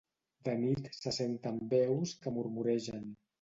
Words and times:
De 0.47 0.53
nit 0.61 0.87
se 0.99 1.13
senten 1.17 1.59
veus 1.75 2.15
que 2.25 2.35
murmuregen. 2.39 3.07